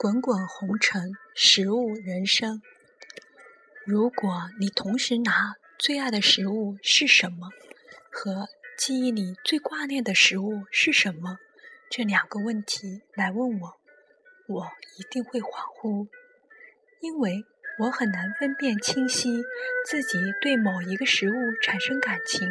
[0.00, 2.62] 滚滚红尘，食物人生。
[3.84, 7.48] 如果你同时拿最爱的食物是什么
[8.08, 8.46] 和
[8.78, 11.38] 记忆里最挂念的食物是什么
[11.90, 13.76] 这两个问题来问我，
[14.46, 15.48] 我一定会恍
[15.82, 16.06] 惚，
[17.00, 17.44] 因为
[17.80, 19.42] 我很难分辨清晰
[19.84, 22.48] 自己对某一个食物产生感情。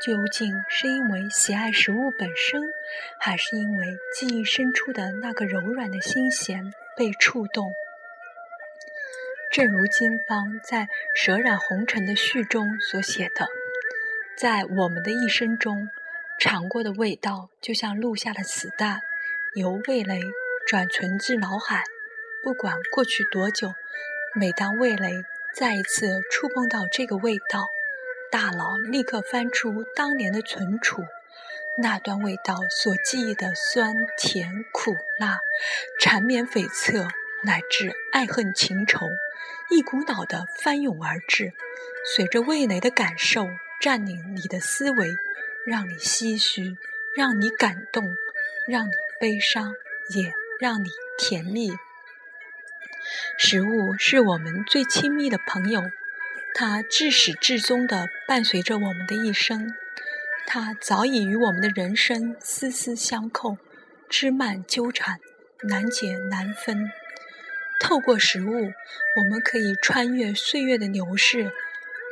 [0.00, 2.62] 究竟是因为喜爱食物本身，
[3.18, 7.70] 还是因为记忆深处的那个柔软的心弦被触动？
[9.52, 10.84] 正如金芳在
[11.14, 13.46] 《舌染红尘》的序中所写的
[14.38, 15.90] ：“在我们的一生中，
[16.38, 19.00] 尝过的味道就像录下的磁带，
[19.54, 20.22] 由味蕾
[20.66, 21.84] 转存至脑海。
[22.42, 23.74] 不管过去多久，
[24.34, 25.24] 每当味蕾
[25.54, 27.68] 再一次触碰到这个味道。”
[28.30, 31.02] 大脑立刻翻出当年的存储，
[31.78, 35.40] 那段味道所记忆的酸甜苦辣、
[35.98, 37.08] 缠绵悱恻，
[37.42, 39.08] 乃至爱恨情仇，
[39.68, 41.52] 一股脑的翻涌而至，
[42.14, 43.48] 随着味蕾的感受
[43.80, 45.16] 占领你的思维，
[45.66, 46.76] 让你唏嘘，
[47.16, 48.16] 让你感动，
[48.68, 49.74] 让你悲伤，
[50.10, 50.88] 也让你
[51.18, 51.72] 甜蜜。
[53.38, 55.82] 食物是我们最亲密的朋友。
[56.54, 59.74] 它至始至终地伴随着我们的一生，
[60.46, 63.56] 它早已与我们的人生丝丝相扣，
[64.08, 65.18] 枝蔓纠缠，
[65.62, 66.90] 难解难分。
[67.80, 68.72] 透过食物，
[69.16, 71.50] 我们可以穿越岁月的流逝，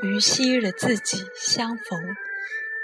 [0.03, 2.17] 与昔日的自己相逢，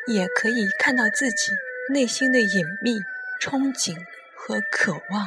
[0.07, 1.53] 也可以看到自己
[1.91, 3.01] 内心的隐秘、
[3.41, 3.97] 憧憬
[4.37, 5.27] 和渴望。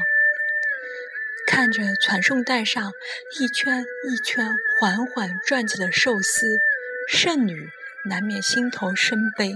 [1.48, 2.92] 看着传送带上
[3.40, 6.59] 一圈一圈缓缓转着的寿司，
[7.08, 7.70] 剩女
[8.03, 9.53] 难免心头生悲。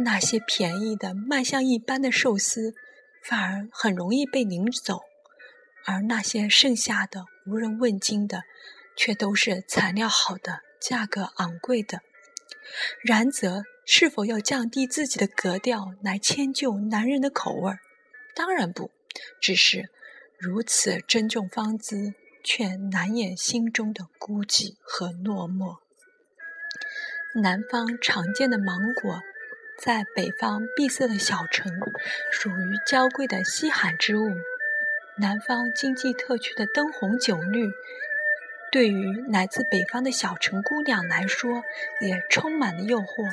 [0.00, 2.74] 那些便宜的卖相一般的寿司，
[3.22, 5.04] 反而很容易被领走；
[5.86, 8.42] 而那些剩下的无人问津的，
[8.96, 12.00] 却都是材料好的、价格昂贵的。
[13.00, 17.72] 然则，是否要降低自己的格调来迁就男人的口味？
[18.34, 18.90] 当然不，
[19.40, 19.88] 只是。
[20.44, 22.12] 如此珍重芳姿，
[22.42, 25.78] 却难掩心中的孤寂和落寞。
[27.34, 29.22] 南方常见的芒果，
[29.80, 31.72] 在北方闭塞的小城，
[32.30, 34.34] 属于娇贵的稀罕之物。
[35.16, 37.70] 南方经济特区的灯红酒绿，
[38.70, 41.64] 对于来自北方的小城姑娘来说，
[42.02, 43.32] 也充满了诱惑。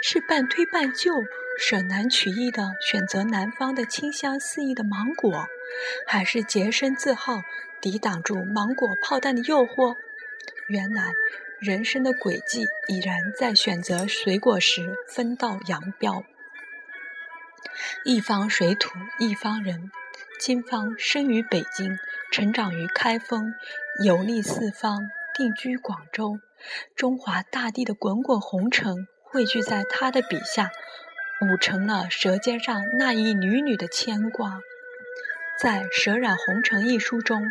[0.00, 1.12] 是半推半就，
[1.58, 5.48] 舍难取义的选择南方的清香四溢的芒果。
[6.06, 7.42] 还是洁身自好，
[7.80, 9.96] 抵挡住芒果炮弹的诱惑。
[10.68, 11.12] 原来，
[11.60, 16.24] 人生的轨迹已然在选择水果时分道扬镳。
[18.04, 19.90] 一方水土一方人，
[20.38, 21.98] 金芳生于北京，
[22.30, 23.54] 成长于开封，
[24.04, 26.38] 游历四方，定居广州。
[26.94, 30.70] 中华大地的滚滚红尘汇聚在他的笔下，
[31.42, 34.60] 舞成了《舌尖上那一缕缕的牵挂。
[35.56, 37.48] 在《舌染红尘》一书中，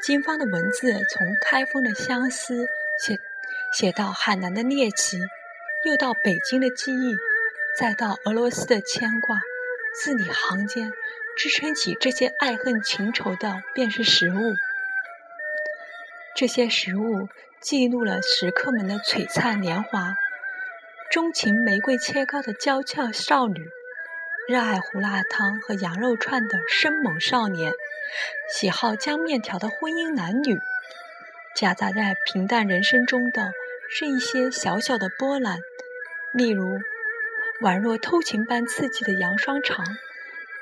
[0.00, 2.68] 金芳的文字从开封的相思
[3.00, 3.18] 写
[3.72, 5.18] 写到海南的猎奇，
[5.84, 7.16] 又到北京的记忆，
[7.76, 9.40] 再到俄罗斯的牵挂，
[10.00, 10.92] 字里行间
[11.36, 14.54] 支撑起这些爱恨情仇的，便是食物。
[16.36, 17.28] 这些食物
[17.60, 20.14] 记录了食客们的璀璨年华，
[21.10, 23.68] 钟情玫瑰切糕的娇俏少女。
[24.48, 27.72] 热爱胡辣汤和羊肉串的生猛少年，
[28.48, 30.60] 喜好江面条的婚姻男女，
[31.56, 33.50] 夹杂在平淡人生中的
[33.90, 35.58] 是一些小小的波澜，
[36.32, 36.78] 例如
[37.60, 39.84] 宛若偷情般刺激的羊双肠，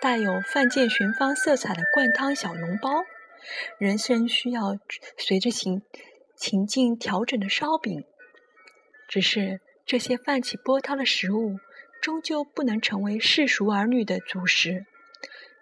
[0.01, 3.05] 带有犯贱寻芳色彩的灌汤小笼包，
[3.77, 4.79] 人生需要
[5.19, 5.83] 随着情
[6.35, 8.03] 情境调整的烧饼。
[9.09, 11.59] 只是这些泛起波涛的食物。
[12.05, 14.85] 终究不能成为世俗儿女的主食，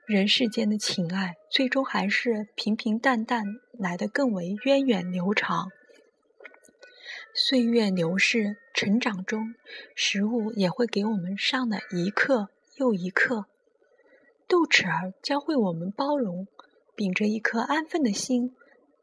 [0.05, 3.45] 人世间的情爱，最终还是平平淡淡
[3.79, 5.71] 来得更为源远流长。
[7.33, 9.55] 岁月流逝，成长中，
[9.95, 13.47] 食物也会给我们上了一课又一课。
[14.49, 16.49] 豆豉儿教会我们包容，
[16.97, 18.53] 秉着一颗安分的心，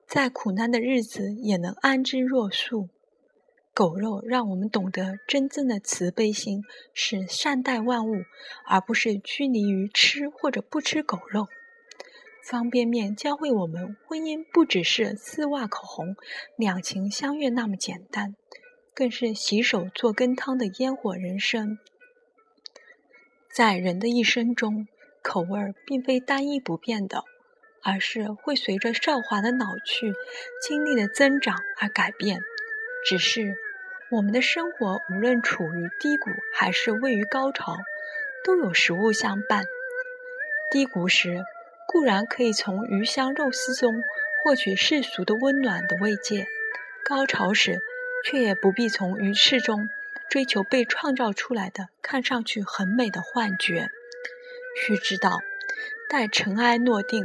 [0.06, 2.90] 在苦难的日子也能安之若素。
[3.80, 8.26] 狗肉让我们懂得真正的慈悲心是善待万物，
[8.66, 11.48] 而不是拘泥于吃或者不吃狗肉。
[12.44, 16.18] 方便面教会我们，婚姻不只是丝袜口红、
[16.58, 18.36] 两情相悦那么简单，
[18.94, 21.80] 更是洗手做羹汤的烟火人生。
[23.50, 24.90] 在人的一生中，
[25.22, 27.24] 口味并非单一不变的，
[27.82, 30.12] 而是会随着少华的老去、
[30.68, 32.42] 经历的增长而改变。
[33.06, 33.56] 只是
[34.12, 37.78] 我们的生活无论处于低谷还是位于高潮，
[38.44, 39.66] 都有食物相伴。
[40.72, 41.46] 低谷时
[41.88, 44.02] 固然可以从鱼香肉丝中
[44.44, 46.48] 获取世俗的温暖的慰藉，
[47.06, 47.82] 高潮时
[48.26, 49.88] 却也不必从鱼翅中
[50.28, 53.90] 追求被创造出来的看上去很美的幻觉。
[54.82, 55.40] 须知道，
[56.10, 57.24] 待尘埃落定。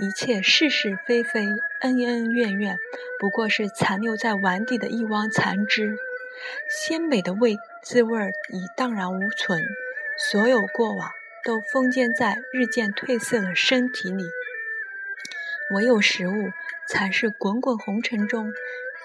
[0.00, 1.40] 一切是是非非、
[1.80, 2.78] 恩恩怨怨，
[3.18, 5.96] 不过是残留在碗底的一汪残汁。
[6.68, 9.62] 鲜美的味滋味已荡然无存，
[10.30, 11.10] 所有过往
[11.44, 14.24] 都封建在日渐褪色的身体里。
[15.74, 16.50] 唯有食物，
[16.86, 18.52] 才是滚滚红尘中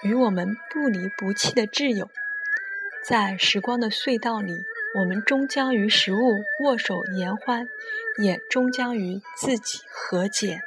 [0.02, 2.10] 与我们不离不弃的挚友。
[3.02, 4.64] 在时光的隧道里，
[4.94, 6.32] 我们终将与食物
[6.62, 7.68] 握手言欢，
[8.16, 10.62] 也终将与自己和解。